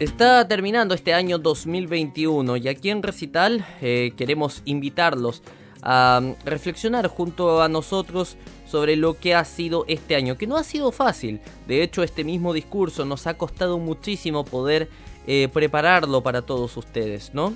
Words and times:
Está 0.00 0.48
terminando 0.48 0.94
este 0.94 1.12
año 1.12 1.36
2021 1.36 2.56
y 2.56 2.68
aquí 2.68 2.88
en 2.88 3.02
Recital 3.02 3.66
eh, 3.82 4.12
queremos 4.16 4.62
invitarlos 4.64 5.42
a 5.82 6.20
mm, 6.22 6.46
reflexionar 6.46 7.06
junto 7.08 7.60
a 7.60 7.68
nosotros 7.68 8.38
sobre 8.66 8.96
lo 8.96 9.18
que 9.18 9.34
ha 9.34 9.44
sido 9.44 9.84
este 9.88 10.16
año, 10.16 10.38
que 10.38 10.46
no 10.46 10.56
ha 10.56 10.64
sido 10.64 10.90
fácil. 10.90 11.42
De 11.68 11.82
hecho, 11.82 12.02
este 12.02 12.24
mismo 12.24 12.54
discurso 12.54 13.04
nos 13.04 13.26
ha 13.26 13.34
costado 13.36 13.78
muchísimo 13.78 14.46
poder 14.46 14.88
eh, 15.26 15.50
prepararlo 15.52 16.22
para 16.22 16.40
todos 16.40 16.78
ustedes, 16.78 17.34
¿no? 17.34 17.52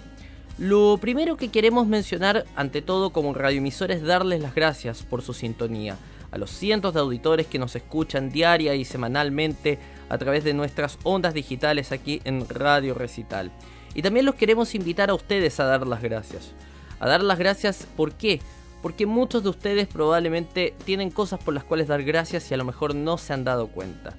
Lo 0.58 0.98
primero 1.00 1.38
que 1.38 1.48
queremos 1.48 1.86
mencionar, 1.86 2.44
ante 2.56 2.82
todo 2.82 3.10
como 3.10 3.32
radioemisor, 3.32 3.90
es 3.90 4.02
darles 4.02 4.42
las 4.42 4.54
gracias 4.54 5.02
por 5.02 5.22
su 5.22 5.32
sintonía 5.32 5.96
a 6.34 6.38
los 6.38 6.50
cientos 6.50 6.92
de 6.92 6.98
auditores 6.98 7.46
que 7.46 7.60
nos 7.60 7.76
escuchan 7.76 8.28
diaria 8.28 8.74
y 8.74 8.84
semanalmente 8.84 9.78
a 10.08 10.18
través 10.18 10.42
de 10.42 10.52
nuestras 10.52 10.98
ondas 11.04 11.32
digitales 11.32 11.92
aquí 11.92 12.20
en 12.24 12.48
Radio 12.48 12.92
Recital. 12.92 13.52
Y 13.94 14.02
también 14.02 14.26
los 14.26 14.34
queremos 14.34 14.74
invitar 14.74 15.10
a 15.10 15.14
ustedes 15.14 15.60
a 15.60 15.64
dar 15.64 15.86
las 15.86 16.02
gracias. 16.02 16.50
A 16.98 17.06
dar 17.06 17.22
las 17.22 17.38
gracias, 17.38 17.86
¿por 17.96 18.14
qué? 18.14 18.40
Porque 18.82 19.06
muchos 19.06 19.44
de 19.44 19.50
ustedes 19.50 19.86
probablemente 19.86 20.74
tienen 20.84 21.12
cosas 21.12 21.38
por 21.38 21.54
las 21.54 21.62
cuales 21.62 21.86
dar 21.86 22.02
gracias 22.02 22.50
y 22.50 22.54
a 22.54 22.56
lo 22.56 22.64
mejor 22.64 22.96
no 22.96 23.16
se 23.16 23.32
han 23.32 23.44
dado 23.44 23.68
cuenta. 23.68 24.16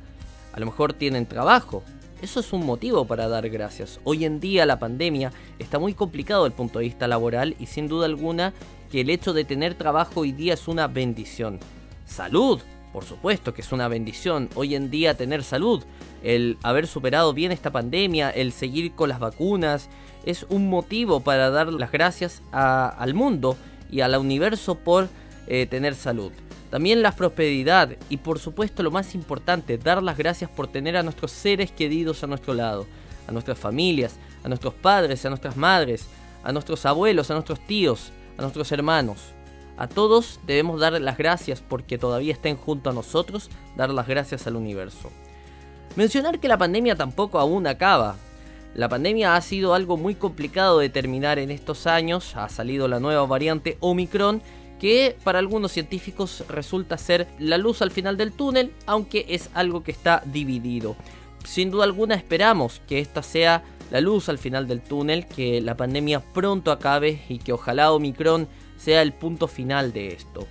A 0.54 0.59
lo 0.62 0.68
mejor 0.68 0.93
tienen 0.93 1.26
trabajo. 1.26 1.84
Eso 2.21 2.40
es 2.40 2.54
un 2.54 2.66
motivo 2.66 3.05
para 3.05 3.27
dar 3.27 3.49
gracias. 3.49 3.99
Hoy 4.05 4.23
en 4.23 4.40
día 4.40 4.66
la 4.66 4.79
pandemia 4.79 5.34
está 5.59 5.79
muy 5.79 5.93
complicado 5.93 6.45
desde 6.45 6.54
el 6.54 6.57
punto 6.57 6.79
de 6.79 6.85
vista 6.85 7.09
laboral 7.09 7.57
y 7.59 7.66
sin 7.66 7.90
duda 7.90 8.05
alguna 8.05 8.54
que 8.90 9.02
el 9.02 9.09
hecho 9.09 9.34
de 9.34 9.43
tener 9.43 9.76
trabajo 9.76 10.21
hoy 10.21 10.32
día 10.32 10.54
es 10.54 10.70
una 10.70 10.88
bendición. 10.88 11.59
Salud, 12.05 12.62
por 12.94 13.04
supuesto 13.04 13.54
que 13.54 13.62
es 13.62 13.72
una 13.72 13.88
bendición 13.88 14.50
hoy 14.55 14.76
en 14.76 14.90
día 14.90 15.18
tener 15.18 15.44
salud. 15.44 15.84
El 16.23 16.58
haber 16.63 16.88
superado 16.88 17.34
bien 17.34 17.52
esta 17.52 17.72
pandemia, 17.72 18.30
el 18.30 18.52
seguir 18.52 18.94
con 18.94 19.09
las 19.09 19.20
vacunas, 19.20 19.90
es 20.26 20.46
un 20.49 20.70
motivo 20.70 21.20
para 21.20 21.49
dar 21.49 21.74
las 21.74 21.91
gracias 21.91 22.41
al 22.52 23.13
mundo 23.13 23.57
y 23.91 24.02
al 24.02 24.16
universo 24.16 24.76
por 24.76 25.10
eh, 25.48 25.66
tener 25.66 25.96
salud. 25.96 26.32
También 26.70 27.02
la 27.02 27.12
prosperidad 27.12 27.96
y 28.10 28.18
por 28.18 28.40
supuesto 28.40 28.82
lo 28.82 28.91
más 28.91 29.13
importante, 29.13 29.77
dar 29.77 30.01
las 30.01 30.18
gracias 30.18 30.49
por 30.49 30.68
tener 30.68 30.98
a 30.98 31.04
nuestros 31.04 31.32
seres 31.32 31.72
queridos 31.72 32.24
a 32.24 32.27
nuestro 32.27 32.54
lado, 32.54 32.88
a 33.27 33.32
nuestras 33.32 33.57
familias, 33.57 34.16
a 34.44 34.48
nuestros 34.48 34.74
padres, 34.74 35.26
a 35.26 35.29
nuestras 35.29 35.57
madres, 35.57 36.07
a 36.44 36.51
nuestros 36.51 36.85
abuelos, 36.85 37.29
a 37.29 37.34
nuestros 37.34 37.60
tíos, 37.66 38.12
a 38.38 38.41
nuestros 38.41 38.72
hermanos. 38.72 39.35
A 39.77 39.87
todos 39.87 40.40
debemos 40.45 40.79
dar 40.79 40.99
las 41.01 41.18
gracias 41.18 41.62
porque 41.62 41.98
todavía 41.98 42.34
estén 42.34 42.55
junto 42.55 42.90
a 42.90 42.93
nosotros, 42.93 43.49
dar 43.76 43.90
las 43.90 44.07
gracias 44.07 44.48
al 44.48 44.55
universo. 44.55 45.12
Mencionar 45.95 46.40
que 46.40 46.48
la 46.48 46.57
pandemia 46.57 46.95
tampoco 46.95 47.40
aún 47.40 47.67
acaba. 47.67 48.15
La 48.73 48.90
pandemia 48.90 49.35
ha 49.35 49.41
sido 49.41 49.73
algo 49.73 49.98
muy 49.98 50.15
complicado 50.15 50.79
de 50.79 50.90
terminar 50.90 51.40
en 51.40 51.51
estos 51.51 51.87
años, 51.87 52.35
ha 52.35 52.49
salido 52.49 52.87
la 52.87 52.99
nueva 52.99 53.26
variante 53.26 53.77
Omicron 53.79 54.41
que 54.79 55.15
para 55.23 55.40
algunos 55.40 55.71
científicos 55.71 56.43
resulta 56.49 56.98
ser 56.98 57.27
la 57.39 57.57
luz 57.57 57.82
al 57.82 57.91
final 57.91 58.17
del 58.17 58.34
túnel, 58.34 58.73
aunque 58.85 59.26
es 59.29 59.49
algo 59.54 59.84
que 59.84 59.91
está 59.91 60.21
dividido. 60.26 60.95
Sin 61.45 61.71
duda 61.71 61.85
alguna 61.85 62.15
esperamos 62.15 62.82
que 62.87 62.99
esta 62.99 63.23
sea 63.23 63.63
la 63.91 64.01
luz 64.01 64.29
al 64.29 64.38
final 64.38 64.67
del 64.67 64.81
túnel, 64.81 65.28
que 65.28 65.62
la 65.62 65.78
pandemia 65.78 66.19
pronto 66.19 66.72
acabe 66.72 67.22
y 67.29 67.39
que 67.39 67.53
ojalá 67.53 67.91
Omicron 67.94 68.47
sea 68.78 69.01
el 69.01 69.13
punto 69.13 69.47
final 69.47 69.94
de 69.94 70.09
esto. 70.09 70.47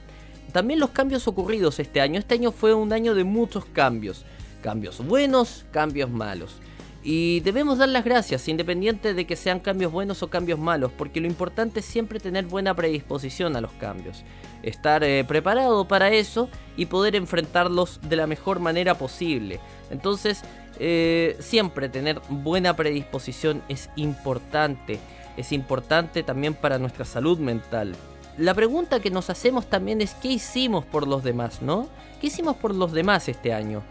También 0.55 0.79
los 0.79 0.91
cambios 0.91 1.27
ocurridos 1.27 1.81
este 1.81 2.01
año. 2.01 2.21
Este 2.21 2.35
año 2.35 2.53
fue 2.53 2.75
un 2.75 2.93
año 2.93 3.17
de 3.17 3.25
muchos 3.25 3.65
cambios. 3.65 4.25
Cambios 4.63 5.05
buenos, 5.05 5.65
cambios 5.73 6.11
malos. 6.11 6.61
Y 7.03 7.41
debemos 7.41 7.79
dar 7.79 7.89
las 7.89 8.05
gracias, 8.05 8.49
independiente 8.49 9.15
de 9.15 9.27
que 9.27 9.35
sean 9.35 9.59
cambios 9.59 9.91
buenos 9.91 10.23
o 10.23 10.31
cambios 10.31 10.61
malos, 10.61 10.91
porque 10.97 11.21
lo 11.21 11.27
importante 11.27 11.81
es 11.81 11.87
siempre 11.87 12.21
tener 12.21 12.47
buena 12.47 12.73
predisposición 12.75 13.57
a 13.57 13.61
los 13.61 13.73
cambios. 13.73 14.23
Estar 14.63 15.03
eh, 15.03 15.25
preparado 15.25 15.89
para 15.89 16.11
eso 16.11 16.49
y 16.77 16.87
poder 16.87 17.17
enfrentarlos 17.17 18.01
de 18.09 18.17
la 18.17 18.29
mejor 18.29 18.61
manera 18.61 18.97
posible. 18.97 19.59
Entonces, 19.91 20.45
eh, 20.79 21.37
siempre 21.41 21.89
tener 21.89 22.23
buena 22.31 22.77
predisposición 22.77 23.61
es 23.69 23.91
importante. 23.97 25.01
Es 25.37 25.51
importante 25.51 26.23
también 26.23 26.55
para 26.55 26.79
nuestra 26.79 27.05
salud 27.05 27.39
mental 27.39 27.97
la 28.37 28.55
pregunta 28.55 29.01
que 29.01 29.11
nos 29.11 29.31
hacemos 29.31 29.67
también 29.67 30.01
es 30.01 30.15
qué 30.15 30.29
hicimos 30.29 30.85
por 30.85 31.07
los 31.07 31.23
demás, 31.23 31.63
¿no? 31.63 31.89
¿Qué 32.21 32.27
hicimos 32.27 32.57
por 32.57 32.75
los 32.75 32.93
demás 32.93 33.29
este 33.29 33.53
año? 33.53 33.83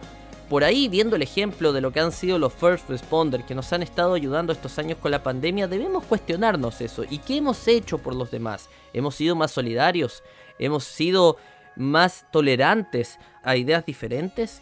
Por 0.49 0.63
ahí, 0.63 0.89
viendo 0.89 1.15
el 1.15 1.21
ejemplo 1.21 1.71
de 1.71 1.79
lo 1.79 1.91
que 1.91 2.01
han 2.01 2.11
sido 2.11 2.37
los 2.37 2.53
first 2.53 2.89
responders 2.89 3.45
que 3.45 3.55
nos 3.55 3.71
han 3.71 3.81
estado 3.81 4.13
ayudando 4.13 4.51
estos 4.51 4.77
años 4.77 4.97
con 5.01 5.11
la 5.11 5.23
pandemia, 5.23 5.67
debemos 5.67 6.03
cuestionarnos 6.03 6.81
eso. 6.81 7.05
¿Y 7.09 7.19
qué 7.19 7.37
hemos 7.37 7.67
hecho 7.67 7.97
por 7.97 8.13
los 8.13 8.31
demás? 8.31 8.69
¿Hemos 8.91 9.15
sido 9.15 9.35
más 9.35 9.51
solidarios? 9.51 10.23
¿Hemos 10.59 10.83
sido 10.83 11.37
más 11.75 12.25
tolerantes 12.31 13.17
a 13.43 13.55
ideas 13.55 13.85
diferentes? 13.85 14.61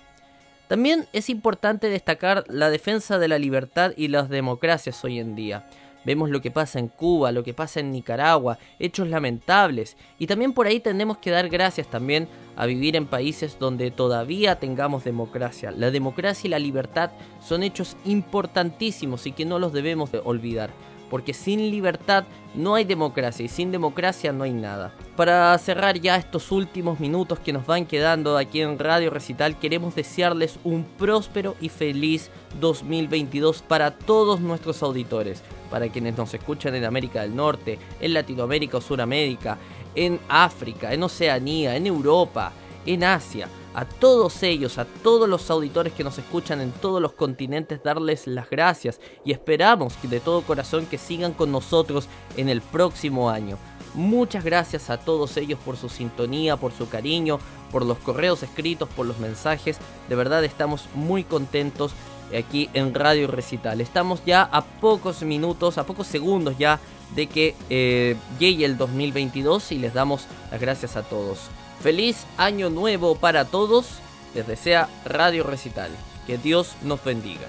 También 0.68 1.08
es 1.12 1.30
importante 1.30 1.90
destacar 1.90 2.46
la 2.48 2.70
defensa 2.70 3.18
de 3.18 3.28
la 3.28 3.40
libertad 3.40 3.92
y 3.98 4.08
las 4.08 4.30
democracias 4.30 5.04
hoy 5.04 5.20
en 5.20 5.36
día. 5.36 5.68
Vemos 6.04 6.30
lo 6.30 6.42
que 6.42 6.52
pasa 6.52 6.80
en 6.80 6.88
Cuba, 6.88 7.32
lo 7.32 7.44
que 7.44 7.54
pasa 7.54 7.80
en 7.80 7.92
Nicaragua, 7.92 8.58
hechos 8.80 9.08
lamentables. 9.08 9.98
Y 10.18 10.28
también 10.28 10.54
por 10.54 10.68
ahí 10.68 10.80
tenemos 10.80 11.18
que 11.18 11.32
dar 11.32 11.50
gracias 11.50 11.88
también 11.88 12.28
a 12.56 12.66
vivir 12.66 12.96
en 12.96 13.06
países 13.06 13.58
donde 13.60 13.92
todavía 13.92 14.60
tengamos 14.60 15.04
democracia. 15.04 15.72
La 15.72 15.92
democracia 15.92 16.48
y 16.48 16.52
la 16.52 16.60
libertad 16.60 17.12
son 17.40 17.64
hechos 17.64 17.96
importantísimos 18.06 19.28
y 19.28 19.32
que 19.32 19.46
no 19.46 19.60
los 19.60 19.74
debemos 19.74 20.10
olvidar. 20.24 20.72
Porque 21.12 21.36
sin 21.36 21.70
libertad 21.70 22.24
no 22.56 22.74
hay 22.74 22.86
democracia 22.86 23.46
y 23.46 23.50
sin 23.50 23.72
democracia 23.72 24.32
no 24.32 24.46
hay 24.46 24.54
nada. 24.54 24.96
Para 25.16 25.56
cerrar 25.60 26.00
ya 26.00 26.16
estos 26.16 26.52
últimos 26.52 27.00
minutos 27.00 27.38
que 27.38 27.54
nos 27.54 27.68
van 27.68 27.86
quedando 27.86 28.36
aquí 28.36 28.62
en 28.62 28.80
Radio 28.80 29.12
Recital, 29.12 29.60
queremos 29.60 29.94
desearles 29.94 30.58
un 30.64 30.86
próspero 30.86 31.56
y 31.62 31.70
feliz 31.70 32.32
2022 32.60 33.62
para 33.62 33.92
todos 33.92 34.40
nuestros 34.40 34.82
auditores 34.82 35.44
para 35.70 35.88
quienes 35.88 36.18
nos 36.18 36.34
escuchan 36.34 36.76
en 36.76 36.84
América 36.84 37.22
del 37.22 37.36
Norte, 37.36 37.80
en 38.02 38.14
Latinoamérica 38.14 38.78
o 38.78 38.82
Suramérica, 38.82 39.58
en 39.96 40.20
África, 40.28 40.94
en 40.94 41.02
Oceanía, 41.02 41.76
en 41.76 41.88
Europa, 41.88 42.52
en 42.86 43.04
Asia. 43.06 43.48
A 43.74 43.86
todos 43.86 44.44
ellos, 44.44 44.78
a 44.78 44.86
todos 44.86 45.30
los 45.30 45.50
auditores 45.50 45.94
que 45.94 46.04
nos 46.04 46.18
escuchan 46.18 46.60
en 46.60 46.72
todos 46.72 47.02
los 47.02 47.14
continentes, 47.14 47.82
darles 47.82 48.28
las 48.28 48.50
gracias 48.50 49.00
y 49.24 49.32
esperamos 49.32 49.94
de 50.04 50.20
todo 50.20 50.42
corazón 50.42 50.86
que 50.86 50.98
sigan 50.98 51.34
con 51.34 51.52
nosotros 51.52 52.08
en 52.36 52.50
el 52.50 52.62
próximo 52.62 53.30
año. 53.30 53.58
Muchas 53.94 54.44
gracias 54.44 54.90
a 54.90 54.98
todos 54.98 55.38
ellos 55.38 55.60
por 55.64 55.78
su 55.78 55.88
sintonía, 55.88 56.58
por 56.58 56.74
su 56.74 56.90
cariño, 56.90 57.40
por 57.72 57.86
los 57.86 57.98
correos 58.00 58.44
escritos, 58.44 58.90
por 58.90 59.06
los 59.06 59.20
mensajes. 59.20 59.78
De 60.10 60.16
verdad 60.16 60.44
estamos 60.44 60.88
muy 60.94 61.24
contentos 61.24 61.94
aquí 62.38 62.70
en 62.74 62.94
Radio 62.94 63.28
Recital. 63.28 63.82
Estamos 63.82 64.24
ya 64.26 64.44
a 64.44 64.64
pocos 64.64 65.24
minutos, 65.24 65.78
a 65.78 65.86
pocos 65.86 66.08
segundos 66.08 66.58
ya 66.58 66.80
de 67.16 67.28
que 67.28 67.56
eh, 67.70 68.16
llegue 68.40 68.66
el 68.66 68.78
2022 68.78 69.72
y 69.74 69.80
les 69.80 69.94
damos 69.94 70.26
las 70.52 70.60
gracias 70.62 70.96
a 70.96 71.04
todos. 71.04 71.50
Feliz 71.82 72.28
año 72.38 72.70
nuevo 72.70 73.16
para 73.16 73.46
todos. 73.46 73.88
Les 74.36 74.46
desea 74.46 74.88
Radio 75.04 75.44
Recital. 75.44 75.90
Que 76.28 76.38
Dios 76.38 76.76
nos 76.84 77.04
bendiga. 77.04 77.48